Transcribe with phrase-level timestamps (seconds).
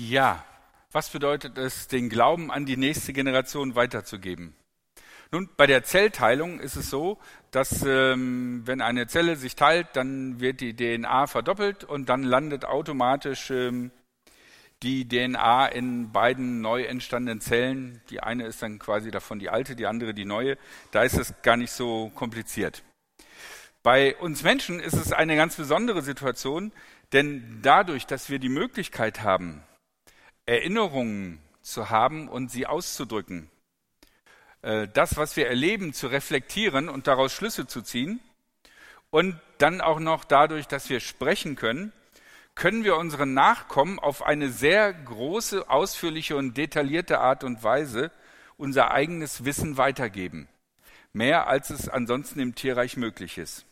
[0.00, 0.44] Ja,
[0.92, 4.54] was bedeutet es, den Glauben an die nächste Generation weiterzugeben?
[5.32, 7.18] Nun, bei der Zellteilung ist es so,
[7.50, 12.64] dass ähm, wenn eine Zelle sich teilt, dann wird die DNA verdoppelt und dann landet
[12.64, 13.90] automatisch ähm,
[14.84, 18.00] die DNA in beiden neu entstandenen Zellen.
[18.08, 20.58] Die eine ist dann quasi davon die alte, die andere die neue.
[20.92, 22.84] Da ist es gar nicht so kompliziert.
[23.82, 26.70] Bei uns Menschen ist es eine ganz besondere Situation,
[27.12, 29.64] denn dadurch, dass wir die Möglichkeit haben,
[30.48, 33.50] Erinnerungen zu haben und sie auszudrücken,
[34.62, 38.18] äh, das, was wir erleben, zu reflektieren und daraus Schlüsse zu ziehen
[39.10, 41.92] und dann auch noch dadurch, dass wir sprechen können,
[42.54, 48.10] können wir unseren Nachkommen auf eine sehr große, ausführliche und detaillierte Art und Weise
[48.56, 50.48] unser eigenes Wissen weitergeben.
[51.12, 53.67] Mehr als es ansonsten im Tierreich möglich ist.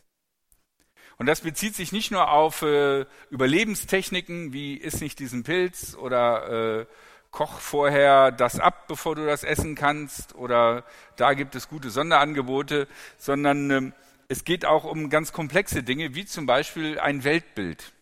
[1.17, 6.81] Und das bezieht sich nicht nur auf äh, Überlebenstechniken, wie isst nicht diesen Pilz oder
[6.81, 6.85] äh,
[7.31, 10.83] koch vorher das ab, bevor du das essen kannst oder
[11.15, 12.87] da gibt es gute Sonderangebote,
[13.17, 13.91] sondern äh,
[14.27, 17.93] es geht auch um ganz komplexe Dinge, wie zum Beispiel ein Weltbild.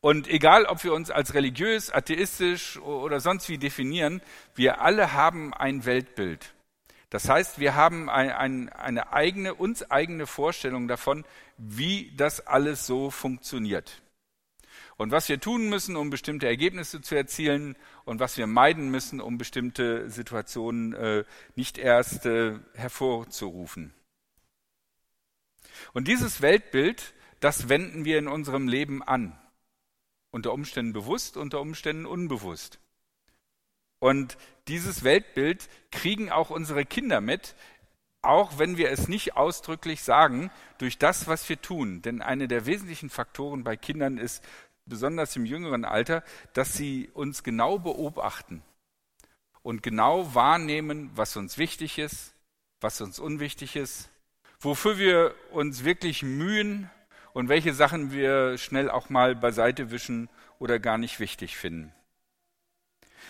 [0.00, 4.20] Und egal, ob wir uns als religiös, atheistisch oder sonst wie definieren,
[4.54, 6.51] wir alle haben ein Weltbild.
[7.12, 11.26] Das heißt, wir haben ein, ein, eine eigene, uns eigene Vorstellung davon,
[11.58, 14.00] wie das alles so funktioniert.
[14.96, 19.20] Und was wir tun müssen, um bestimmte Ergebnisse zu erzielen und was wir meiden müssen,
[19.20, 21.24] um bestimmte Situationen äh,
[21.54, 23.92] nicht erst äh, hervorzurufen.
[25.92, 29.38] Und dieses Weltbild, das wenden wir in unserem Leben an.
[30.30, 32.78] Unter Umständen bewusst, unter Umständen unbewusst.
[34.02, 34.36] Und
[34.66, 37.54] dieses Weltbild kriegen auch unsere Kinder mit,
[38.20, 42.02] auch wenn wir es nicht ausdrücklich sagen, durch das, was wir tun.
[42.02, 44.42] Denn eine der wesentlichen Faktoren bei Kindern ist,
[44.86, 48.64] besonders im jüngeren Alter, dass sie uns genau beobachten
[49.62, 52.34] und genau wahrnehmen, was uns wichtig ist,
[52.80, 54.10] was uns unwichtig ist,
[54.58, 56.90] wofür wir uns wirklich mühen
[57.34, 60.28] und welche Sachen wir schnell auch mal beiseite wischen
[60.58, 61.94] oder gar nicht wichtig finden.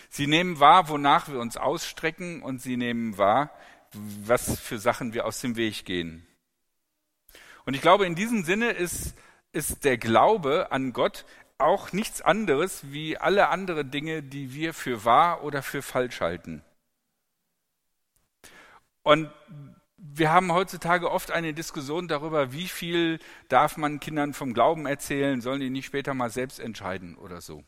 [0.09, 3.51] Sie nehmen wahr, wonach wir uns ausstrecken und sie nehmen wahr,
[3.91, 6.25] was für Sachen wir aus dem Weg gehen.
[7.65, 9.15] Und ich glaube, in diesem Sinne ist,
[9.51, 11.25] ist der Glaube an Gott
[11.57, 16.63] auch nichts anderes wie alle anderen Dinge, die wir für wahr oder für falsch halten.
[19.03, 19.31] Und
[19.97, 25.39] wir haben heutzutage oft eine Diskussion darüber, wie viel darf man Kindern vom Glauben erzählen,
[25.41, 27.63] sollen die nicht später mal selbst entscheiden oder so.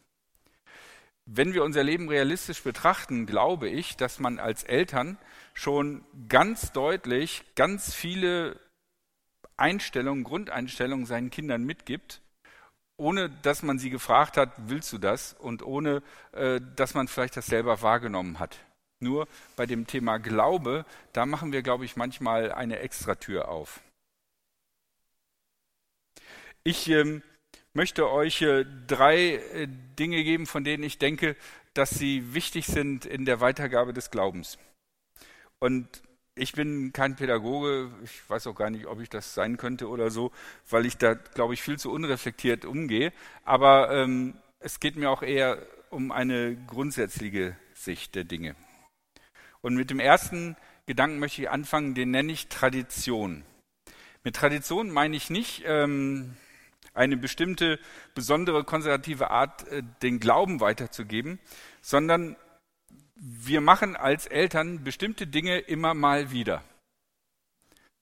[1.25, 5.17] Wenn wir unser Leben realistisch betrachten, glaube ich, dass man als Eltern
[5.53, 8.59] schon ganz deutlich ganz viele
[9.57, 12.21] Einstellungen, Grundeinstellungen seinen Kindern mitgibt,
[12.97, 15.33] ohne dass man sie gefragt hat, willst du das?
[15.33, 18.59] Und ohne äh, dass man vielleicht das selber wahrgenommen hat.
[18.99, 23.81] Nur bei dem Thema Glaube, da machen wir, glaube ich, manchmal eine Extratür auf.
[26.63, 27.21] Ich ähm,
[27.75, 29.67] möchte euch äh, drei äh,
[29.99, 31.35] Dinge geben, von denen ich denke,
[31.73, 34.57] dass sie wichtig sind in der Weitergabe des Glaubens.
[35.59, 35.87] Und
[36.35, 40.09] ich bin kein Pädagoge, ich weiß auch gar nicht, ob ich das sein könnte oder
[40.09, 40.31] so,
[40.69, 43.13] weil ich da, glaube ich, viel zu unreflektiert umgehe.
[43.43, 48.55] Aber ähm, es geht mir auch eher um eine grundsätzliche Sicht der Dinge.
[49.61, 50.55] Und mit dem ersten
[50.85, 53.43] Gedanken möchte ich anfangen, den nenne ich Tradition.
[54.23, 56.35] Mit Tradition meine ich nicht, ähm,
[56.95, 57.79] eine bestimmte
[58.13, 61.39] besondere konservative Art, äh, den Glauben weiterzugeben,
[61.81, 62.35] sondern
[63.15, 66.63] wir machen als Eltern bestimmte Dinge immer mal wieder,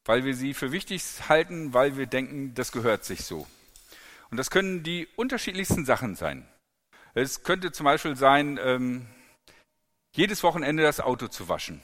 [0.06, 3.48] weil wir sie für wichtig halten, weil wir denken, das gehört sich so.
[4.32, 6.48] Und das können die unterschiedlichsten Sachen sein.
[7.14, 9.06] Es könnte zum Beispiel sein, ähm,
[10.12, 11.84] jedes Wochenende das Auto zu waschen.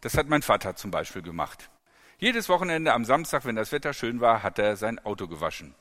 [0.00, 1.70] Das hat mein Vater zum Beispiel gemacht.
[2.18, 5.74] Jedes Wochenende am Samstag, wenn das Wetter schön war, hat er sein Auto gewaschen.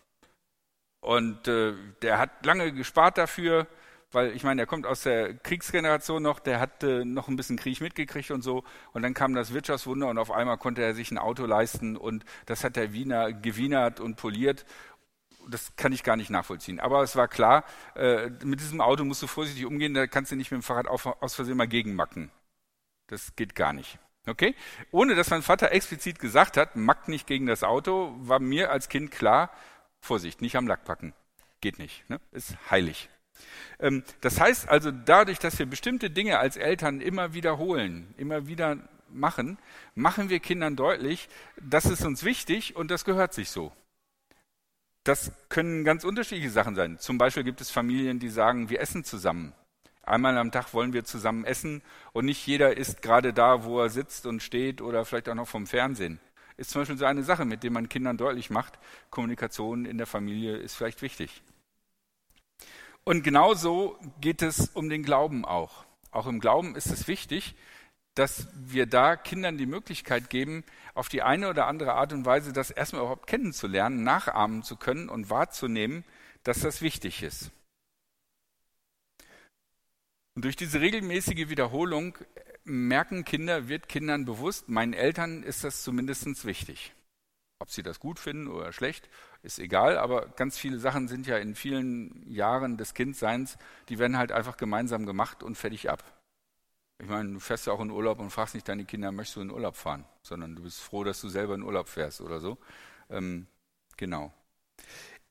[1.05, 3.67] Und äh, der hat lange gespart dafür,
[4.11, 7.57] weil ich meine, er kommt aus der Kriegsgeneration noch, der hat äh, noch ein bisschen
[7.57, 8.63] Krieg mitgekriegt und so.
[8.91, 12.25] Und dann kam das Wirtschaftswunder und auf einmal konnte er sich ein Auto leisten und
[12.47, 14.65] das hat der Wiener gewienert und poliert.
[15.47, 16.79] Das kann ich gar nicht nachvollziehen.
[16.79, 17.65] Aber es war klar,
[17.95, 20.87] äh, mit diesem Auto musst du vorsichtig umgehen, da kannst du nicht mit dem Fahrrad
[20.87, 22.31] auf, aus Versehen mal gegenmacken.
[23.05, 23.99] Das geht gar nicht.
[24.25, 24.55] Okay?
[24.89, 28.89] Ohne dass mein Vater explizit gesagt hat, mack nicht gegen das Auto, war mir als
[28.89, 29.51] Kind klar,
[30.05, 31.13] Vorsicht, nicht am Lack packen.
[31.61, 32.07] Geht nicht.
[32.09, 32.19] Ne?
[32.31, 33.09] Ist heilig.
[33.79, 38.77] Ähm, das heißt also, dadurch, dass wir bestimmte Dinge als Eltern immer wiederholen, immer wieder
[39.09, 39.57] machen,
[39.93, 41.29] machen wir Kindern deutlich,
[41.61, 43.71] das ist uns wichtig und das gehört sich so.
[45.03, 46.97] Das können ganz unterschiedliche Sachen sein.
[46.99, 49.53] Zum Beispiel gibt es Familien, die sagen, wir essen zusammen.
[50.01, 51.81] Einmal am Tag wollen wir zusammen essen
[52.13, 55.47] und nicht jeder ist gerade da, wo er sitzt und steht oder vielleicht auch noch
[55.47, 56.19] vom Fernsehen.
[56.57, 58.79] Ist zum Beispiel so eine Sache, mit der man Kindern deutlich macht,
[59.09, 61.41] Kommunikation in der Familie ist vielleicht wichtig.
[63.03, 65.85] Und genauso geht es um den Glauben auch.
[66.11, 67.55] Auch im Glauben ist es wichtig,
[68.15, 70.63] dass wir da Kindern die Möglichkeit geben,
[70.93, 75.09] auf die eine oder andere Art und Weise das erstmal überhaupt kennenzulernen, nachahmen zu können
[75.09, 76.05] und wahrzunehmen,
[76.43, 77.51] dass das wichtig ist.
[80.35, 82.17] Und durch diese regelmäßige Wiederholung
[82.65, 86.93] merken Kinder, wird Kindern bewusst, meinen Eltern ist das zumindest wichtig.
[87.59, 89.07] Ob sie das gut finden oder schlecht,
[89.41, 93.57] ist egal, aber ganz viele Sachen sind ja in vielen Jahren des Kindseins,
[93.87, 96.03] die werden halt einfach gemeinsam gemacht und fertig ab.
[96.97, 99.41] Ich meine, du fährst ja auch in Urlaub und fragst nicht deine Kinder, möchtest du
[99.41, 102.57] in Urlaub fahren, sondern du bist froh, dass du selber in Urlaub fährst oder so.
[103.09, 103.47] Ähm,
[103.95, 104.33] genau.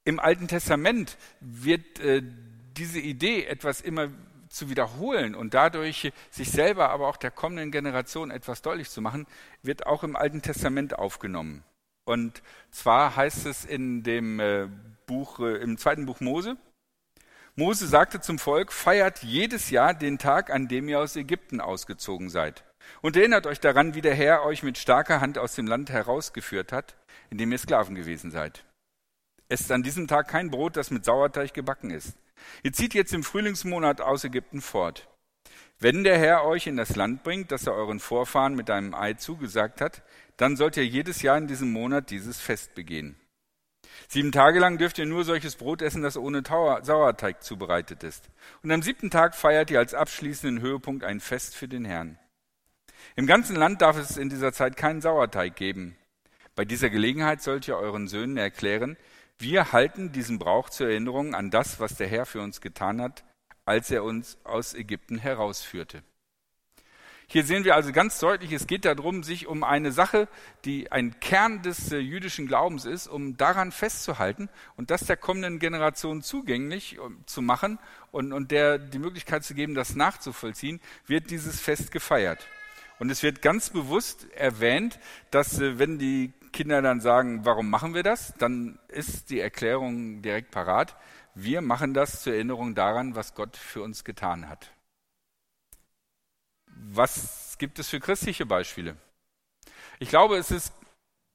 [0.04, 2.22] Im Alten Testament wird äh,
[2.76, 4.10] diese Idee, etwas immer
[4.54, 9.26] zu wiederholen und dadurch sich selber, aber auch der kommenden Generation etwas deutlich zu machen,
[9.62, 11.64] wird auch im Alten Testament aufgenommen.
[12.06, 14.68] Und zwar heißt es in dem äh,
[15.06, 16.56] Buch, äh, im zweiten Buch Mose,
[17.56, 22.28] Mose sagte zum Volk, feiert jedes Jahr den Tag, an dem ihr aus Ägypten ausgezogen
[22.28, 22.64] seid.
[23.00, 26.72] Und erinnert euch daran, wie der Herr euch mit starker Hand aus dem Land herausgeführt
[26.72, 26.96] hat,
[27.30, 28.64] in dem ihr Sklaven gewesen seid.
[29.48, 32.16] Esst an diesem Tag kein Brot, das mit Sauerteig gebacken ist.
[32.62, 35.08] Ihr zieht jetzt im Frühlingsmonat aus Ägypten fort.
[35.78, 39.14] Wenn der Herr euch in das Land bringt, das er euren Vorfahren mit einem Ei
[39.14, 40.02] zugesagt hat,
[40.36, 43.16] dann sollt ihr jedes Jahr in diesem Monat dieses Fest begehen.
[44.08, 48.30] Sieben Tage lang dürft ihr nur solches Brot essen, das ohne Sauerteig zubereitet ist.
[48.62, 52.18] Und am siebten Tag feiert ihr als abschließenden Höhepunkt ein Fest für den Herrn.
[53.16, 55.96] Im ganzen Land darf es in dieser Zeit keinen Sauerteig geben.
[56.54, 58.96] Bei dieser Gelegenheit sollt ihr euren Söhnen erklären,
[59.38, 63.24] wir halten diesen Brauch zur Erinnerung an das, was der Herr für uns getan hat,
[63.64, 66.02] als er uns aus Ägypten herausführte.
[67.26, 70.28] Hier sehen wir also ganz deutlich, es geht darum, sich um eine Sache,
[70.64, 75.58] die ein Kern des äh, jüdischen Glaubens ist, um daran festzuhalten und das der kommenden
[75.58, 77.78] Generation zugänglich zu machen
[78.12, 82.46] und, und der die Möglichkeit zu geben, das nachzuvollziehen, wird dieses Fest gefeiert.
[82.98, 84.98] Und es wird ganz bewusst erwähnt,
[85.30, 90.22] dass äh, wenn die Kinder dann sagen, warum machen wir das, dann ist die Erklärung
[90.22, 90.96] direkt parat.
[91.34, 94.70] Wir machen das zur Erinnerung daran, was Gott für uns getan hat.
[96.66, 98.96] Was gibt es für christliche Beispiele?
[99.98, 100.72] Ich glaube, es ist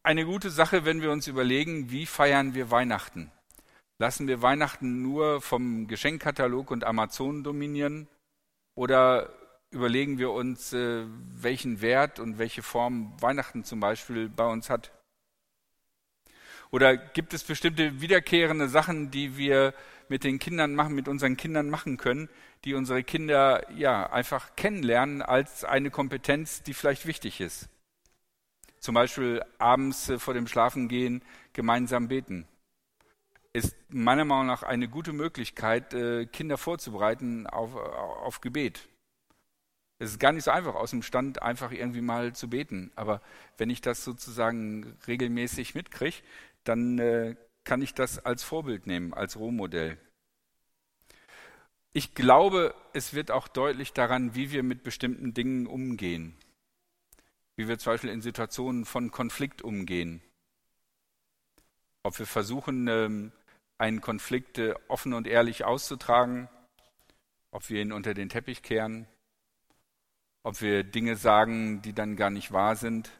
[0.03, 3.29] eine gute Sache, wenn wir uns überlegen, wie feiern wir Weihnachten.
[3.97, 8.07] Lassen wir Weihnachten nur vom Geschenkkatalog und Amazon dominieren
[8.73, 9.33] oder
[9.71, 14.91] überlegen wir uns, äh, welchen Wert und welche Form Weihnachten zum Beispiel bei uns hat?
[16.71, 19.73] Oder gibt es bestimmte wiederkehrende Sachen, die wir
[20.07, 22.29] mit den Kindern machen, mit unseren Kindern machen können,
[22.65, 27.69] die unsere Kinder ja einfach kennenlernen als eine Kompetenz, die vielleicht wichtig ist?
[28.79, 31.23] Zum Beispiel abends äh, vor dem Schlafengehen
[31.53, 32.47] gemeinsam beten.
[33.51, 38.87] Ist meiner Meinung nach eine gute Möglichkeit, äh, Kinder vorzubereiten auf, auf Gebet.
[40.01, 42.89] Es ist gar nicht so einfach, aus dem Stand einfach irgendwie mal zu beten.
[42.95, 43.21] Aber
[43.57, 46.17] wenn ich das sozusagen regelmäßig mitkriege,
[46.63, 49.97] dann äh, kann ich das als Vorbild nehmen, als Rohmodell.
[51.91, 56.37] Ich glaube, es wird auch deutlich daran, wie wir mit bestimmten Dingen umgehen.
[57.55, 60.21] Wie wir zum Beispiel in Situationen von Konflikt umgehen.
[62.03, 63.31] Ob wir versuchen, ähm,
[63.77, 66.47] einen Konflikt äh, offen und ehrlich auszutragen,
[67.51, 69.07] ob wir ihn unter den Teppich kehren,
[70.43, 73.11] ob wir Dinge sagen, die dann gar nicht wahr sind.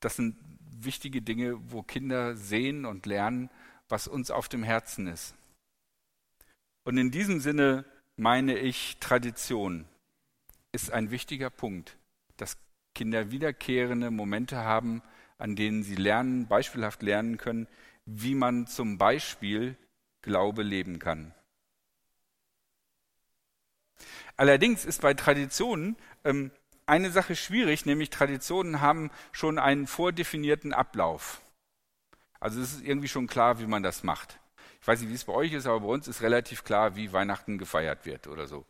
[0.00, 0.36] Das sind
[0.78, 3.50] wichtige Dinge, wo Kinder sehen und lernen,
[3.88, 5.34] was uns auf dem Herzen ist.
[6.84, 7.84] Und in diesem Sinne
[8.16, 9.86] meine ich, Tradition
[10.72, 11.96] ist ein wichtiger Punkt,
[12.36, 12.58] dass
[12.94, 15.02] Kinder wiederkehrende Momente haben,
[15.38, 17.66] an denen sie lernen, beispielhaft lernen können,
[18.06, 19.76] wie man zum Beispiel
[20.22, 21.34] Glaube leben kann.
[24.36, 26.50] Allerdings ist bei Traditionen ähm,
[26.86, 31.40] eine Sache schwierig, nämlich Traditionen haben schon einen vordefinierten Ablauf.
[32.40, 34.38] Also es ist irgendwie schon klar, wie man das macht.
[34.80, 37.12] Ich weiß nicht, wie es bei euch ist, aber bei uns ist relativ klar, wie
[37.12, 38.66] Weihnachten gefeiert wird oder so.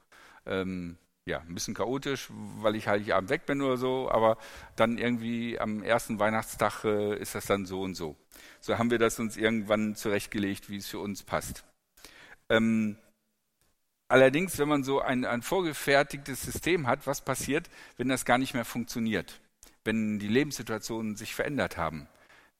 [0.47, 4.37] Ähm, ja, ein bisschen chaotisch, weil ich Heiligabend weg bin oder so, aber
[4.77, 8.15] dann irgendwie am ersten Weihnachtstag äh, ist das dann so und so.
[8.61, 11.65] So haben wir das uns irgendwann zurechtgelegt, wie es für uns passt.
[12.51, 12.97] Ähm,
[14.09, 18.55] Allerdings, wenn man so ein, ein vorgefertigtes System hat, was passiert, wenn das gar nicht
[18.55, 19.41] mehr funktioniert?
[19.83, 22.09] Wenn die Lebenssituationen sich verändert haben?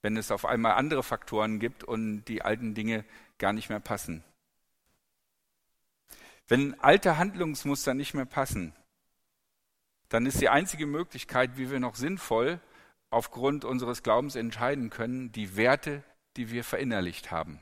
[0.05, 3.05] wenn es auf einmal andere Faktoren gibt und die alten Dinge
[3.39, 4.23] gar nicht mehr passen.
[6.47, 8.75] Wenn alte Handlungsmuster nicht mehr passen,
[10.09, 12.59] dann ist die einzige Möglichkeit, wie wir noch sinnvoll
[13.09, 16.03] aufgrund unseres Glaubens entscheiden können, die Werte,
[16.37, 17.59] die wir verinnerlicht haben.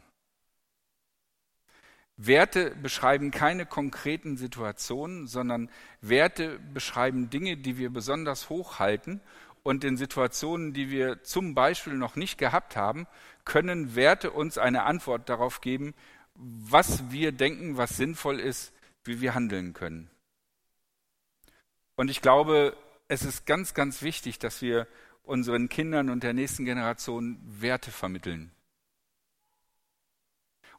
[2.17, 5.69] Werte beschreiben keine konkreten Situationen, sondern
[6.01, 9.21] Werte beschreiben Dinge, die wir besonders hochhalten.
[9.63, 13.07] Und in Situationen, die wir zum Beispiel noch nicht gehabt haben,
[13.45, 15.93] können Werte uns eine Antwort darauf geben,
[16.35, 20.09] was wir denken, was sinnvoll ist, wie wir handeln können.
[21.95, 22.75] Und ich glaube,
[23.07, 24.87] es ist ganz, ganz wichtig, dass wir
[25.23, 28.51] unseren Kindern und der nächsten Generation Werte vermitteln.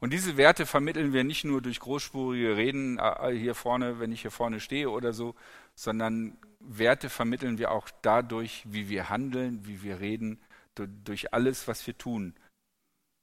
[0.05, 4.13] Und diese Werte vermitteln wir nicht nur durch großspurige Reden äh, äh, hier vorne, wenn
[4.13, 5.35] ich hier vorne stehe oder so,
[5.75, 10.39] sondern Werte vermitteln wir auch dadurch, wie wir handeln, wie wir reden,
[10.75, 12.35] durch alles, was wir tun.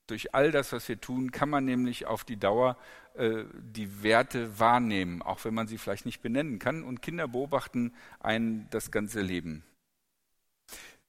[0.08, 2.76] Durch all das, was wir tun, kann man nämlich auf die Dauer
[3.14, 6.84] äh, die Werte wahrnehmen, auch wenn man sie vielleicht nicht benennen kann.
[6.84, 9.64] Und Kinder beobachten einen das ganze Leben.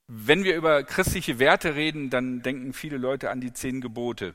[0.07, 4.35] Wenn wir über christliche Werte reden, dann denken viele Leute an die zehn Gebote.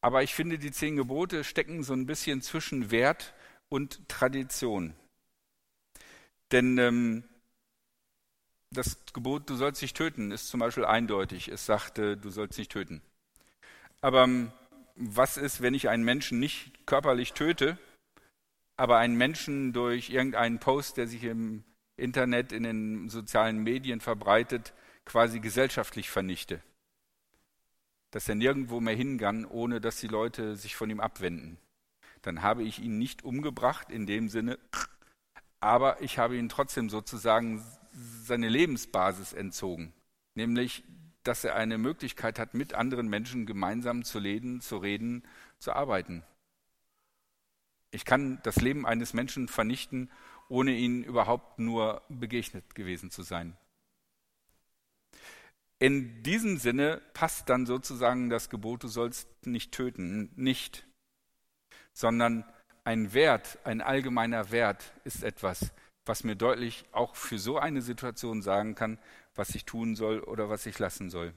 [0.00, 3.34] Aber ich finde, die zehn Gebote stecken so ein bisschen zwischen Wert
[3.68, 4.94] und Tradition.
[6.52, 7.24] Denn ähm,
[8.70, 11.48] das Gebot, du sollst nicht töten, ist zum Beispiel eindeutig.
[11.48, 13.02] Es sagte, du sollst nicht töten.
[14.00, 14.52] Aber ähm,
[14.94, 17.78] was ist, wenn ich einen Menschen nicht körperlich töte,
[18.76, 21.64] aber einen Menschen durch irgendeinen Post, der sich im
[21.96, 24.72] Internet, in den sozialen Medien verbreitet,
[25.04, 26.62] quasi gesellschaftlich vernichte?
[28.10, 31.58] Dass er nirgendwo mehr hingann, ohne dass die Leute sich von ihm abwenden.
[32.22, 34.58] Dann habe ich ihn nicht umgebracht in dem Sinne,
[35.60, 39.92] aber ich habe ihn trotzdem sozusagen seine Lebensbasis entzogen,
[40.34, 40.84] nämlich
[41.22, 45.24] dass er eine Möglichkeit hat, mit anderen Menschen gemeinsam zu leben, zu reden,
[45.58, 46.22] zu arbeiten.
[47.90, 50.10] Ich kann das Leben eines Menschen vernichten,
[50.48, 53.56] ohne ihn überhaupt nur begegnet gewesen zu sein.
[55.80, 60.86] In diesem Sinne passt dann sozusagen das Gebot, du sollst nicht töten, nicht,
[61.92, 62.44] sondern
[62.82, 65.72] ein Wert, ein allgemeiner Wert ist etwas,
[66.04, 68.98] was mir deutlich auch für so eine Situation sagen kann,
[69.34, 71.32] was ich tun soll oder was ich lassen soll.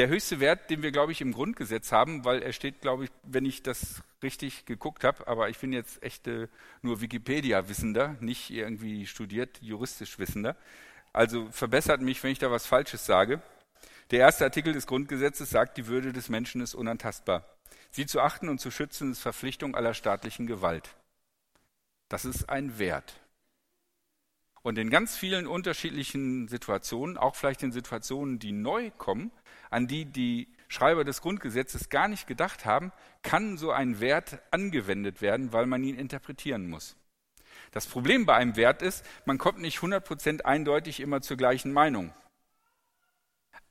[0.00, 3.10] Der höchste Wert, den wir, glaube ich, im Grundgesetz haben, weil er steht, glaube ich,
[3.22, 6.48] wenn ich das richtig geguckt habe, aber ich bin jetzt echt äh,
[6.80, 10.56] nur Wikipedia-Wissender, nicht irgendwie studiert, juristisch Wissender.
[11.12, 13.42] Also verbessert mich, wenn ich da was Falsches sage.
[14.10, 17.44] Der erste Artikel des Grundgesetzes sagt, die Würde des Menschen ist unantastbar.
[17.90, 20.96] Sie zu achten und zu schützen ist Verpflichtung aller staatlichen Gewalt.
[22.08, 23.20] Das ist ein Wert.
[24.62, 29.30] Und in ganz vielen unterschiedlichen Situationen, auch vielleicht in Situationen, die neu kommen,
[29.70, 35.20] an die die Schreiber des Grundgesetzes gar nicht gedacht haben, kann so ein Wert angewendet
[35.20, 36.96] werden, weil man ihn interpretieren muss.
[37.72, 42.12] Das Problem bei einem Wert ist, man kommt nicht 100% eindeutig immer zur gleichen Meinung.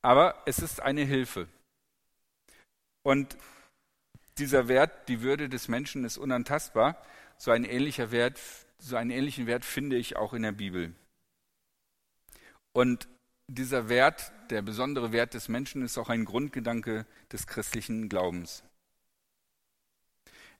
[0.01, 1.47] Aber es ist eine Hilfe.
[3.03, 3.37] Und
[4.37, 7.01] dieser Wert, die Würde des Menschen ist unantastbar.
[7.37, 8.39] So ein ähnlicher Wert,
[8.77, 10.93] so einen ähnlichen Wert finde ich auch in der Bibel.
[12.71, 13.09] Und
[13.47, 18.63] dieser Wert, der besondere Wert des Menschen, ist auch ein Grundgedanke des christlichen Glaubens.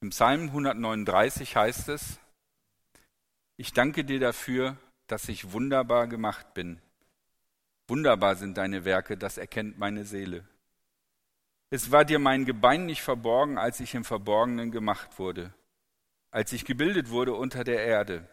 [0.01, 2.19] Im Psalm 139 heißt es,
[3.57, 4.77] ich danke dir dafür,
[5.07, 6.79] dass ich wunderbar gemacht bin.
[7.87, 10.45] Wunderbar sind deine Werke, das erkennt meine Seele.
[11.71, 15.53] Es war dir mein Gebein nicht verborgen, als ich im Verborgenen gemacht wurde,
[16.31, 18.27] als ich gebildet wurde unter der Erde.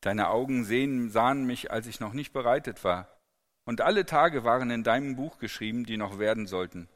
[0.00, 3.19] Deine Augen sehen, sahen mich, als ich noch nicht bereitet war
[3.64, 6.88] und alle Tage waren in deinem Buch geschrieben, die noch werden sollten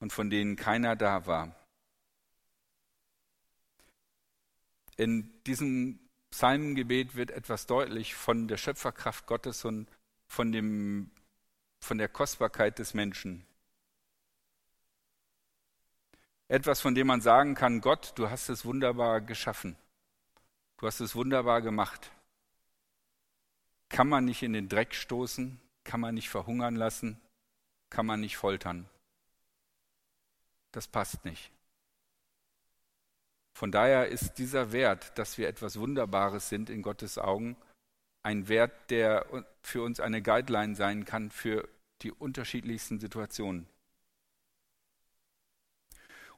[0.00, 1.54] und von denen keiner da war.
[4.96, 9.88] In diesem Psalmengebet wird etwas deutlich von der Schöpferkraft Gottes und
[10.26, 11.10] von, dem,
[11.80, 13.46] von der Kostbarkeit des Menschen.
[16.48, 19.76] Etwas, von dem man sagen kann, Gott, du hast es wunderbar geschaffen.
[20.78, 22.10] Du hast es wunderbar gemacht.
[23.88, 27.18] Kann man nicht in den Dreck stoßen, kann man nicht verhungern lassen,
[27.88, 28.86] kann man nicht foltern.
[30.70, 31.50] Das passt nicht.
[33.54, 37.56] Von daher ist dieser Wert, dass wir etwas Wunderbares sind in Gottes Augen,
[38.22, 39.24] ein Wert, der
[39.62, 41.66] für uns eine Guideline sein kann für
[42.02, 43.66] die unterschiedlichsten Situationen.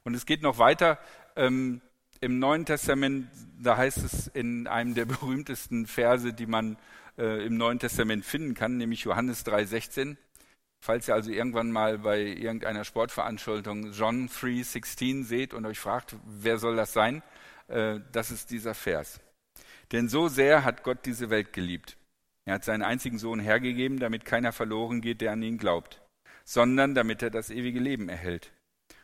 [0.03, 0.97] Und es geht noch weiter.
[1.35, 1.81] Ähm,
[2.21, 3.29] Im Neuen Testament,
[3.59, 6.77] da heißt es in einem der berühmtesten Verse, die man
[7.21, 10.17] äh, im Neuen Testament finden kann, nämlich Johannes 3,16.
[10.83, 16.57] Falls ihr also irgendwann mal bei irgendeiner Sportveranstaltung John 3,16 seht und euch fragt, wer
[16.57, 17.21] soll das sein,
[17.67, 19.19] äh, das ist dieser Vers.
[19.91, 21.97] Denn so sehr hat Gott diese Welt geliebt.
[22.45, 26.01] Er hat seinen einzigen Sohn hergegeben, damit keiner verloren geht, der an ihn glaubt,
[26.43, 28.51] sondern damit er das ewige Leben erhält.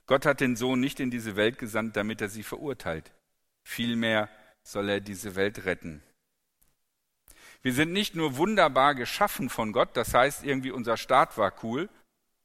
[0.08, 3.12] Gott hat den Sohn nicht in diese Welt gesandt, damit er sie verurteilt.
[3.64, 4.30] Vielmehr
[4.64, 6.02] soll er diese Welt retten.
[7.68, 11.90] Wir sind nicht nur wunderbar geschaffen von Gott, das heißt irgendwie unser Start war cool,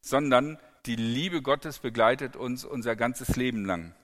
[0.01, 3.95] sondern die Liebe Gottes begleitet uns unser ganzes Leben lang.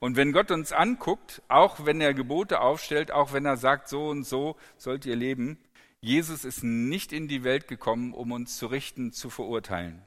[0.00, 4.08] Und wenn Gott uns anguckt, auch wenn er Gebote aufstellt, auch wenn er sagt, so
[4.08, 5.60] und so sollt ihr leben,
[6.00, 10.02] Jesus ist nicht in die Welt gekommen, um uns zu richten, zu verurteilen,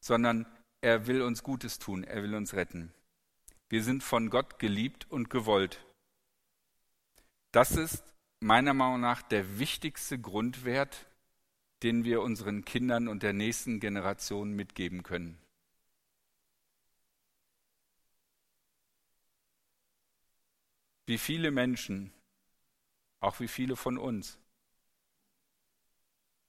[0.00, 0.46] sondern
[0.80, 2.90] er will uns Gutes tun, er will uns retten.
[3.68, 5.84] Wir sind von Gott geliebt und gewollt.
[7.52, 8.02] Das ist
[8.40, 11.06] meiner Meinung nach der wichtigste Grundwert,
[11.82, 15.38] den wir unseren Kindern und der nächsten Generation mitgeben können.
[21.06, 22.12] Wie viele Menschen,
[23.20, 24.38] auch wie viele von uns,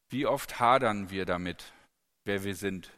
[0.10, 1.72] wie oft hadern wir damit,
[2.26, 2.92] wer wir sind?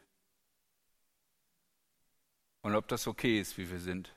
[2.62, 4.14] Und ob das okay ist, wie wir sind?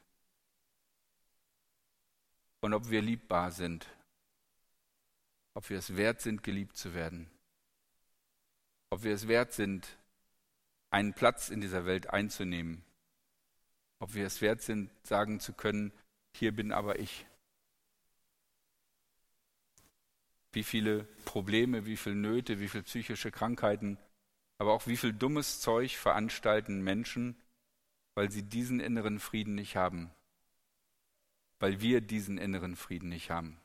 [2.62, 3.88] Und ob wir liebbar sind
[5.55, 7.27] ob wir es wert sind, geliebt zu werden,
[8.91, 9.97] ob wir es wert sind,
[10.91, 12.83] einen Platz in dieser Welt einzunehmen,
[14.00, 15.91] ob wir es wert sind, sagen zu können,
[16.33, 17.25] hier bin aber ich.
[20.51, 23.97] Wie viele Probleme, wie viele Nöte, wie viele psychische Krankheiten,
[24.57, 27.35] aber auch wie viel dummes Zeug veranstalten Menschen,
[28.13, 30.12] weil sie diesen inneren Frieden nicht haben,
[31.59, 33.59] weil wir diesen inneren Frieden nicht haben.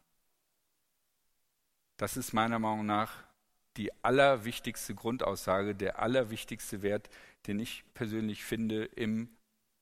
[2.01, 3.13] Das ist meiner Meinung nach
[3.77, 7.11] die allerwichtigste Grundaussage, der allerwichtigste Wert,
[7.47, 9.29] den ich persönlich finde im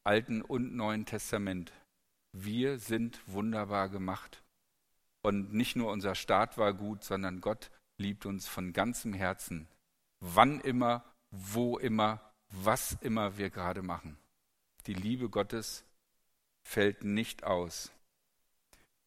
[0.03, 1.73] Alten und Neuen Testament.
[2.33, 4.43] Wir sind wunderbar gemacht.
[5.23, 9.69] Und nicht nur unser Staat war gut, sondern Gott liebt uns von ganzem Herzen.
[10.19, 14.19] Wann immer, wo immer, was immer wir gerade machen.
[14.89, 15.85] Die Liebe Gottes
[16.65, 17.93] fällt nicht aus.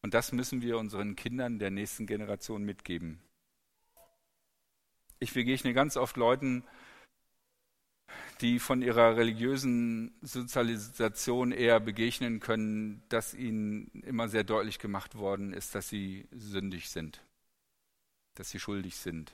[0.02, 3.20] Und das müssen wir unseren Kindern der nächsten Generation mitgeben.
[5.20, 6.64] Ich begegne ganz oft Leuten,
[8.40, 15.52] die von ihrer religiösen Sozialisation eher begegnen können, dass ihnen immer sehr deutlich gemacht worden
[15.52, 17.22] ist, dass sie sündig sind,
[18.34, 19.32] dass sie schuldig sind,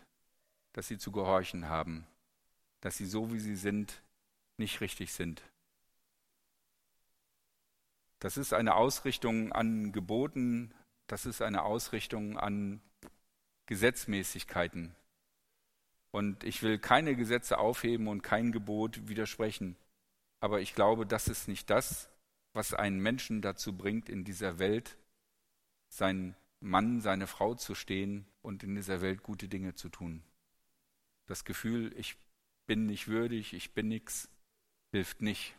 [0.74, 2.06] dass sie zu gehorchen haben,
[2.82, 4.02] dass sie so wie sie sind
[4.58, 5.42] nicht richtig sind.
[8.18, 10.74] Das ist eine Ausrichtung an Geboten,
[11.06, 12.80] das ist eine Ausrichtung an
[13.66, 14.94] Gesetzmäßigkeiten.
[16.10, 19.76] Und ich will keine Gesetze aufheben und kein Gebot widersprechen.
[20.40, 22.08] Aber ich glaube, das ist nicht das,
[22.54, 24.96] was einen Menschen dazu bringt, in dieser Welt
[25.88, 30.22] sein Mann, seine Frau zu stehen und in dieser Welt gute Dinge zu tun.
[31.26, 32.16] Das Gefühl, ich
[32.66, 34.28] bin nicht würdig, ich bin nichts,
[34.92, 35.57] hilft nicht.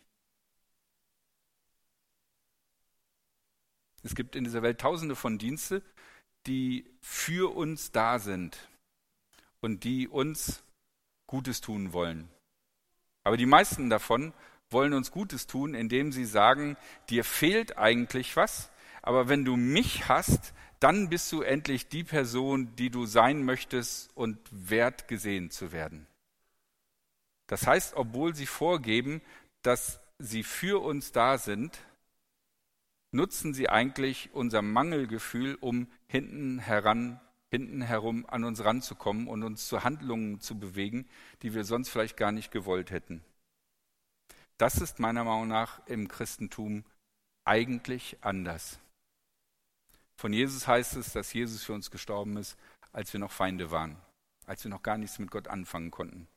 [4.03, 5.81] Es gibt in dieser Welt tausende von Dienste,
[6.47, 8.57] die für uns da sind
[9.61, 10.63] und die uns
[11.27, 12.29] Gutes tun wollen.
[13.23, 14.33] Aber die meisten davon
[14.69, 16.77] wollen uns Gutes tun, indem sie sagen,
[17.09, 18.69] dir fehlt eigentlich was,
[19.01, 24.15] aber wenn du mich hast, dann bist du endlich die Person, die du sein möchtest
[24.15, 26.07] und wert gesehen zu werden.
[27.47, 29.21] Das heißt, obwohl sie vorgeben,
[29.61, 31.79] dass sie für uns da sind,
[33.11, 37.19] nutzen sie eigentlich unser Mangelgefühl, um hinten heran,
[37.49, 41.07] hinten herum an uns ranzukommen und uns zu Handlungen zu bewegen,
[41.41, 43.23] die wir sonst vielleicht gar nicht gewollt hätten.
[44.57, 46.83] Das ist meiner Meinung nach im Christentum
[47.45, 48.79] eigentlich anders.
[50.15, 52.57] Von Jesus heißt es, dass Jesus für uns gestorben ist,
[52.91, 53.95] als wir noch Feinde waren,
[54.45, 56.27] als wir noch gar nichts mit Gott anfangen konnten.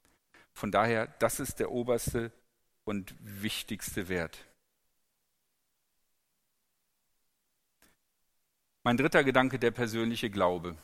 [0.52, 2.30] Von daher, das ist der oberste
[2.84, 4.46] und wichtigste Wert.
[8.84, 10.76] Mein dritter Gedanke, der persönliche Glaube.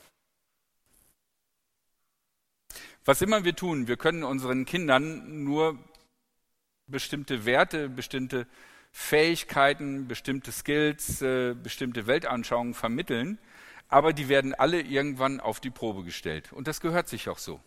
[3.04, 5.76] Was immer wir tun, wir können unseren Kindern nur
[6.86, 8.46] bestimmte Werte, bestimmte
[8.92, 13.38] Fähigkeiten, bestimmte Skills, äh, bestimmte Weltanschauungen vermitteln,
[13.88, 16.52] aber die werden alle irgendwann auf die Probe gestellt.
[16.52, 17.60] Und das gehört sich auch so.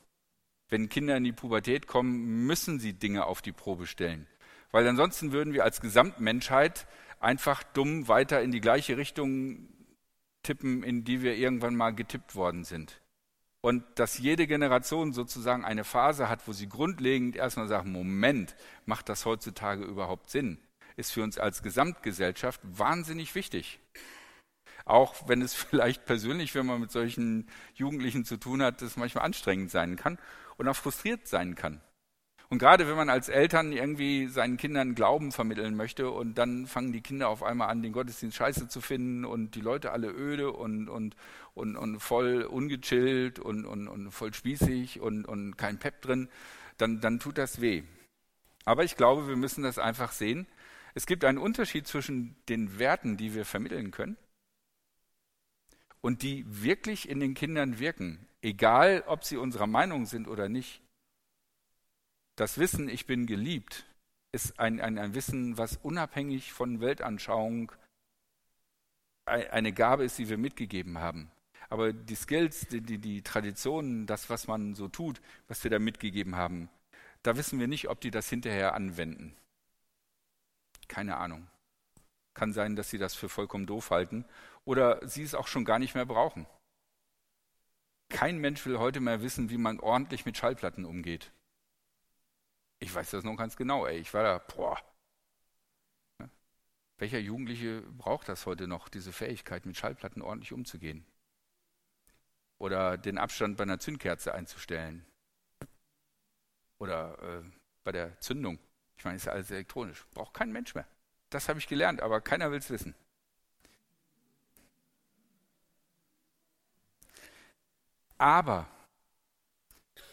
[0.69, 4.27] Wenn Kinder in die Pubertät kommen, müssen sie Dinge auf die Probe stellen.
[4.71, 6.87] Weil ansonsten würden wir als Gesamtmenschheit
[7.19, 9.67] einfach dumm weiter in die gleiche Richtung
[10.43, 13.01] tippen, in die wir irgendwann mal getippt worden sind.
[13.61, 19.07] Und dass jede Generation sozusagen eine Phase hat, wo sie grundlegend erstmal sagt, Moment, macht
[19.07, 20.57] das heutzutage überhaupt Sinn?
[20.95, 23.79] Ist für uns als Gesamtgesellschaft wahnsinnig wichtig.
[24.85, 29.25] Auch wenn es vielleicht persönlich, wenn man mit solchen Jugendlichen zu tun hat, das manchmal
[29.25, 30.17] anstrengend sein kann
[30.57, 31.81] und auch frustriert sein kann.
[32.51, 36.91] Und gerade wenn man als Eltern irgendwie seinen Kindern Glauben vermitteln möchte und dann fangen
[36.91, 40.51] die Kinder auf einmal an, den Gottesdienst scheiße zu finden und die Leute alle öde
[40.51, 41.15] und, und,
[41.53, 46.27] und, und voll ungechillt und, und, und voll spießig und, und kein Pep drin,
[46.77, 47.83] dann, dann tut das weh.
[48.65, 50.45] Aber ich glaube, wir müssen das einfach sehen.
[50.93, 54.17] Es gibt einen Unterschied zwischen den Werten, die wir vermitteln können
[56.01, 60.81] und die wirklich in den Kindern wirken, egal ob sie unserer Meinung sind oder nicht.
[62.35, 63.85] Das Wissen, ich bin geliebt,
[64.31, 67.71] ist ein, ein, ein Wissen, was unabhängig von Weltanschauung
[69.25, 71.31] eine Gabe ist, die wir mitgegeben haben.
[71.69, 75.79] Aber die Skills, die, die, die Traditionen, das, was man so tut, was wir da
[75.79, 76.69] mitgegeben haben,
[77.23, 79.35] da wissen wir nicht, ob die das hinterher anwenden.
[80.87, 81.47] Keine Ahnung.
[82.33, 84.25] Kann sein, dass sie das für vollkommen doof halten
[84.65, 86.45] oder sie es auch schon gar nicht mehr brauchen.
[88.09, 91.31] Kein Mensch will heute mehr wissen, wie man ordentlich mit Schallplatten umgeht.
[92.81, 93.99] Ich weiß das noch ganz genau, ey.
[93.99, 94.77] Ich war da, boah.
[96.97, 101.05] Welcher Jugendliche braucht das heute noch, diese Fähigkeit, mit Schallplatten ordentlich umzugehen?
[102.57, 105.05] Oder den Abstand bei einer Zündkerze einzustellen?
[106.79, 107.43] Oder äh,
[107.83, 108.57] bei der Zündung?
[108.97, 110.05] Ich meine, ist ja alles elektronisch.
[110.13, 110.87] Braucht kein Mensch mehr.
[111.29, 112.95] Das habe ich gelernt, aber keiner will es wissen.
[118.17, 118.67] Aber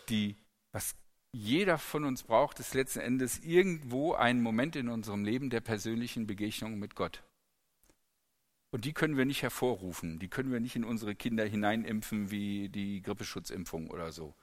[0.08, 0.36] die,
[0.72, 0.94] was
[1.32, 6.26] jeder von uns braucht es letzten Endes irgendwo einen Moment in unserem Leben der persönlichen
[6.26, 7.22] Begegnung mit Gott.
[8.70, 12.68] Und die können wir nicht hervorrufen, die können wir nicht in unsere Kinder hineinimpfen wie
[12.68, 14.34] die Grippeschutzimpfung oder so,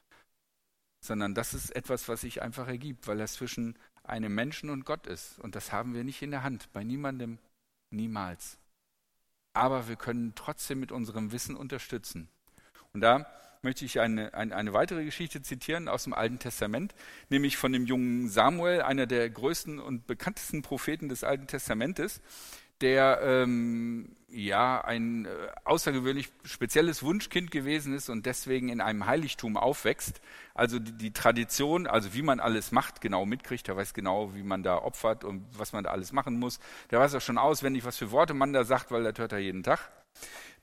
[0.99, 5.07] sondern das ist etwas, was sich einfach ergibt, weil das zwischen einem Menschen und Gott
[5.07, 5.39] ist.
[5.39, 7.37] Und das haben wir nicht in der Hand, bei niemandem,
[7.91, 8.57] niemals.
[9.53, 12.27] Aber wir können trotzdem mit unserem Wissen unterstützen.
[12.93, 13.25] Und da
[13.65, 16.95] möchte ich eine, eine, eine, weitere Geschichte zitieren aus dem Alten Testament,
[17.29, 22.21] nämlich von dem jungen Samuel, einer der größten und bekanntesten Propheten des Alten Testamentes,
[22.79, 25.29] der ähm, ja ein äh,
[25.63, 30.21] außergewöhnlich spezielles Wunschkind gewesen ist und deswegen in einem Heiligtum aufwächst.
[30.53, 33.67] Also die, die, Tradition, also wie man alles macht, genau mitkriegt.
[33.69, 36.59] Er weiß genau, wie man da opfert und was man da alles machen muss.
[36.91, 39.39] Der weiß auch schon auswendig, was für Worte man da sagt, weil das hört er
[39.39, 39.89] jeden Tag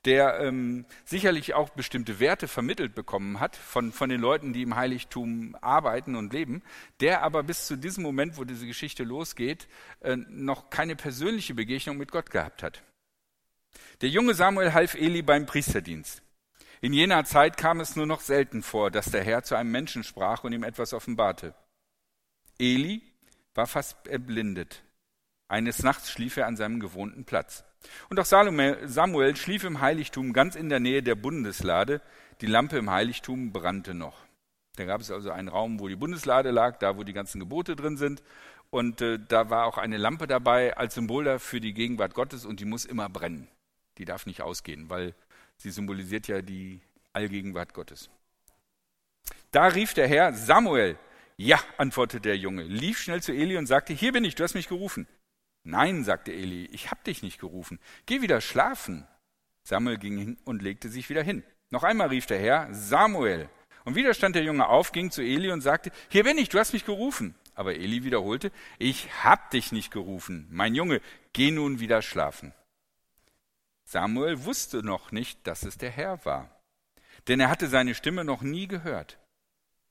[0.04, 4.74] der ähm, sicherlich auch bestimmte Werte vermittelt bekommen hat von, von den Leuten, die im
[4.74, 6.62] Heiligtum arbeiten und leben,
[7.00, 9.68] der aber bis zu diesem Moment, wo diese Geschichte losgeht,
[10.00, 12.82] äh, noch keine persönliche Begegnung mit Gott gehabt hat.
[14.00, 16.22] Der junge Samuel half Eli beim Priesterdienst.
[16.80, 20.02] In jener Zeit kam es nur noch selten vor, dass der Herr zu einem Menschen
[20.02, 21.54] sprach und ihm etwas offenbarte.
[22.58, 23.02] Eli
[23.54, 24.82] war fast erblindet.
[25.52, 27.62] Eines Nachts schlief er an seinem gewohnten Platz.
[28.08, 32.00] Und auch Samuel schlief im Heiligtum ganz in der Nähe der Bundeslade.
[32.40, 34.16] Die Lampe im Heiligtum brannte noch.
[34.76, 37.76] Da gab es also einen Raum, wo die Bundeslade lag, da wo die ganzen Gebote
[37.76, 38.22] drin sind.
[38.70, 42.58] Und äh, da war auch eine Lampe dabei als Symbol dafür die Gegenwart Gottes und
[42.58, 43.46] die muss immer brennen.
[43.98, 45.14] Die darf nicht ausgehen, weil
[45.58, 46.80] sie symbolisiert ja die
[47.12, 48.08] Allgegenwart Gottes.
[49.50, 50.96] Da rief der Herr Samuel.
[51.36, 54.54] Ja, antwortete der Junge, lief schnell zu Eli und sagte, hier bin ich, du hast
[54.54, 55.06] mich gerufen.
[55.64, 57.78] Nein, sagte Eli, ich hab dich nicht gerufen.
[58.06, 59.06] Geh wieder schlafen.
[59.64, 61.44] Samuel ging hin und legte sich wieder hin.
[61.70, 63.48] Noch einmal rief der Herr, Samuel.
[63.84, 66.58] Und wieder stand der Junge auf, ging zu Eli und sagte, hier bin ich, du
[66.58, 67.34] hast mich gerufen.
[67.54, 70.46] Aber Eli wiederholte, ich hab dich nicht gerufen.
[70.50, 71.00] Mein Junge,
[71.32, 72.52] geh nun wieder schlafen.
[73.84, 76.48] Samuel wusste noch nicht, dass es der Herr war.
[77.28, 79.18] Denn er hatte seine Stimme noch nie gehört.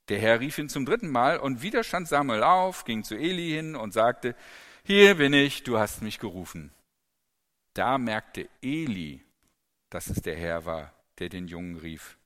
[0.08, 3.50] Der Herr rief ihn zum dritten Mal und wieder stand Samuel auf, ging zu Eli
[3.50, 4.34] hin und sagte,
[4.84, 6.72] hier bin ich, du hast mich gerufen.
[7.74, 9.24] Da merkte Eli,
[9.90, 12.18] dass es der Herr war, der den Jungen rief.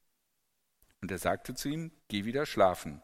[1.01, 3.03] Und er sagte zu ihm, geh wieder schlafen.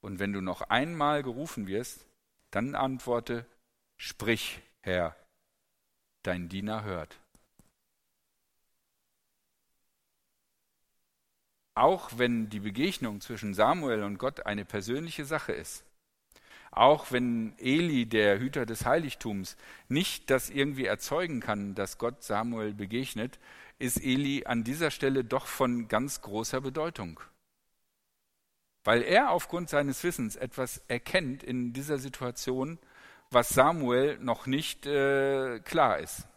[0.00, 2.06] Und wenn du noch einmal gerufen wirst,
[2.50, 3.44] dann antworte,
[3.96, 5.16] sprich, Herr,
[6.22, 7.18] dein Diener hört.
[11.74, 15.84] Auch wenn die Begegnung zwischen Samuel und Gott eine persönliche Sache ist,
[16.70, 19.56] auch wenn Eli, der Hüter des Heiligtums,
[19.88, 23.38] nicht das irgendwie erzeugen kann, dass Gott Samuel begegnet,
[23.78, 27.20] ist Eli an dieser Stelle doch von ganz großer Bedeutung.
[28.84, 32.78] Weil er aufgrund seines Wissens etwas erkennt in dieser Situation,
[33.30, 36.28] was Samuel noch nicht äh, klar ist.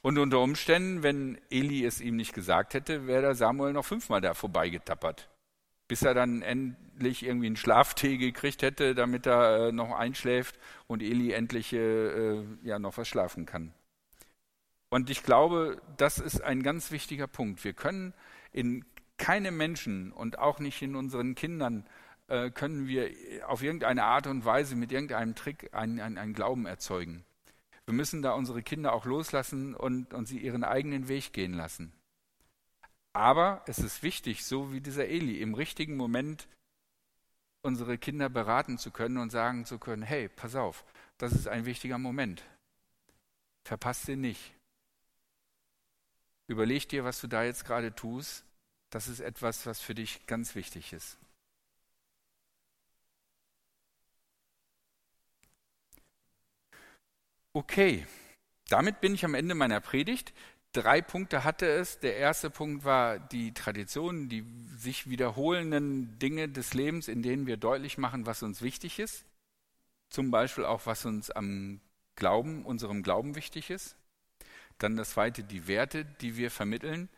[0.00, 4.34] Und unter Umständen, wenn Eli es ihm nicht gesagt hätte, wäre Samuel noch fünfmal da
[4.34, 5.28] vorbeigetappert,
[5.88, 11.02] bis er dann endlich irgendwie einen Schlaftee gekriegt hätte, damit er äh, noch einschläft und
[11.02, 13.72] Eli endlich äh, ja noch was schlafen kann.
[14.90, 17.64] Und ich glaube, das ist ein ganz wichtiger Punkt.
[17.64, 18.14] Wir können
[18.52, 18.84] in
[19.16, 21.86] keinem Menschen und auch nicht in unseren Kindern
[22.28, 23.10] äh, können wir
[23.46, 27.24] auf irgendeine Art und Weise mit irgendeinem Trick einen, einen, einen Glauben erzeugen.
[27.86, 31.92] Wir müssen da unsere Kinder auch loslassen und, und sie ihren eigenen Weg gehen lassen.
[33.18, 36.46] Aber es ist wichtig, so wie dieser Eli, im richtigen Moment
[37.62, 40.84] unsere Kinder beraten zu können und sagen zu können, hey, pass auf,
[41.16, 42.44] das ist ein wichtiger Moment.
[43.64, 44.54] Verpasst ihn nicht.
[46.46, 48.44] Überleg dir, was du da jetzt gerade tust.
[48.88, 51.18] Das ist etwas, was für dich ganz wichtig ist.
[57.52, 58.06] Okay,
[58.68, 60.32] damit bin ich am Ende meiner Predigt.
[60.72, 61.98] Drei Punkte hatte es.
[61.98, 64.44] Der erste Punkt war die Traditionen, die
[64.76, 69.24] sich wiederholenden Dinge des Lebens, in denen wir deutlich machen, was uns wichtig ist.
[70.10, 71.80] Zum Beispiel auch, was uns am
[72.16, 73.96] Glauben, unserem Glauben wichtig ist.
[74.78, 77.08] Dann das zweite, die Werte, die wir vermitteln,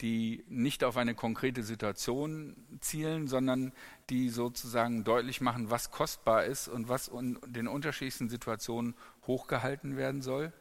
[0.00, 3.72] die nicht auf eine konkrete Situation zielen, sondern
[4.10, 8.94] die sozusagen deutlich machen, was kostbar ist und was in den unterschiedlichsten Situationen
[9.26, 10.52] hochgehalten werden soll.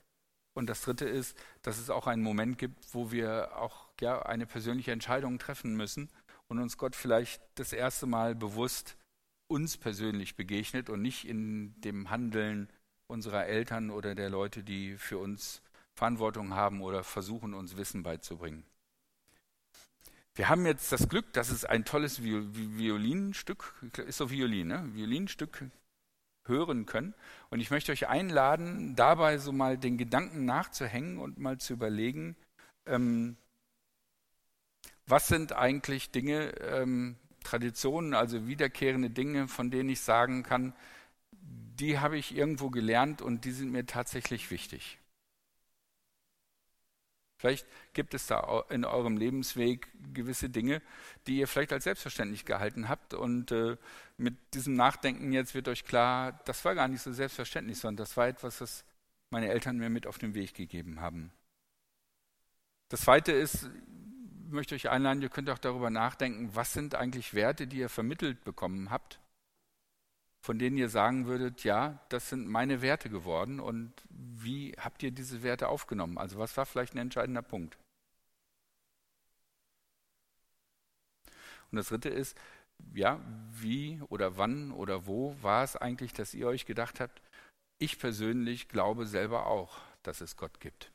[0.57, 4.47] Und das Dritte ist, dass es auch einen Moment gibt, wo wir auch ja, eine
[4.47, 6.09] persönliche Entscheidung treffen müssen
[6.47, 8.97] und uns Gott vielleicht das erste Mal bewusst
[9.47, 12.73] uns persönlich begegnet und nicht in dem Handeln
[13.05, 15.61] unserer Eltern oder der Leute, die für uns
[15.95, 18.65] Verantwortung haben oder versuchen, uns Wissen beizubringen.
[20.33, 23.75] Wir haben jetzt das Glück, dass es ein tolles Violinstück,
[24.07, 24.89] ist so Violin, ne?
[24.91, 25.69] Violinstück
[26.47, 27.13] hören können.
[27.49, 32.35] Und ich möchte euch einladen, dabei so mal den Gedanken nachzuhängen und mal zu überlegen,
[32.85, 33.37] ähm,
[35.05, 40.73] was sind eigentlich Dinge, ähm, Traditionen, also wiederkehrende Dinge, von denen ich sagen kann,
[41.31, 44.99] die habe ich irgendwo gelernt und die sind mir tatsächlich wichtig.
[47.37, 50.81] Vielleicht gibt es da in eurem Lebensweg gewisse Dinge,
[51.27, 53.13] die ihr vielleicht als selbstverständlich gehalten habt.
[53.13, 53.77] Und äh,
[54.17, 58.17] mit diesem Nachdenken jetzt wird euch klar, das war gar nicht so selbstverständlich, sondern das
[58.17, 58.85] war etwas, was
[59.29, 61.31] meine Eltern mir mit auf den Weg gegeben haben.
[62.89, 63.69] Das Zweite ist,
[64.45, 67.89] ich möchte euch einladen, ihr könnt auch darüber nachdenken, was sind eigentlich Werte, die ihr
[67.89, 69.19] vermittelt bekommen habt
[70.47, 75.11] von denen ihr sagen würdet, ja, das sind meine Werte geworden und wie habt ihr
[75.11, 76.17] diese Werte aufgenommen?
[76.17, 77.77] Also was war vielleicht ein entscheidender Punkt?
[81.69, 82.37] Und das Dritte ist,
[82.93, 83.19] ja,
[83.51, 87.21] wie oder wann oder wo war es eigentlich, dass ihr euch gedacht habt,
[87.77, 90.93] ich persönlich glaube selber auch, dass es Gott gibt.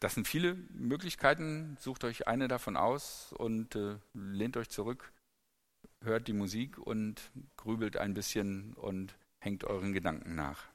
[0.00, 5.12] Das sind viele Möglichkeiten, sucht euch eine davon aus und äh, lehnt euch zurück
[6.04, 10.71] hört die Musik und grübelt ein bisschen und hängt euren Gedanken nach.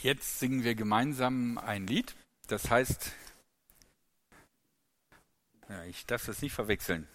[0.00, 2.14] Jetzt singen wir gemeinsam ein Lied.
[2.46, 3.12] Das heißt,
[5.68, 7.08] ja, ich darf das nicht verwechseln.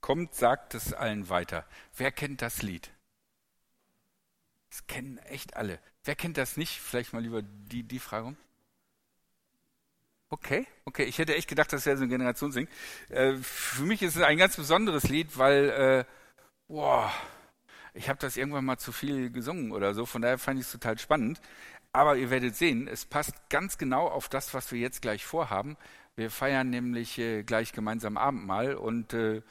[0.00, 1.66] Kommt, sagt es allen weiter.
[1.96, 2.90] Wer kennt das Lied?
[4.70, 5.80] Das kennen echt alle.
[6.04, 6.80] Wer kennt das nicht?
[6.80, 8.36] Vielleicht mal lieber die, die Frage.
[10.28, 11.04] Okay, okay.
[11.04, 12.68] Ich hätte echt gedacht, das wäre so ein Generationsding.
[13.08, 16.04] Äh, für mich ist es ein ganz besonderes Lied, weil, äh,
[16.68, 17.12] boah,
[17.94, 20.72] ich habe das irgendwann mal zu viel gesungen oder so, von daher fand ich es
[20.72, 21.40] total spannend.
[21.92, 25.76] Aber ihr werdet sehen, es passt ganz genau auf das, was wir jetzt gleich vorhaben.
[26.16, 29.42] Wir feiern nämlich äh, gleich gemeinsam Abendmahl und äh,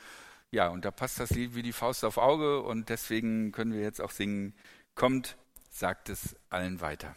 [0.52, 3.82] ja, und da passt das Lied wie die Faust auf Auge und deswegen können wir
[3.82, 4.54] jetzt auch singen,
[4.94, 5.38] kommt,
[5.72, 7.16] sagt es allen weiter.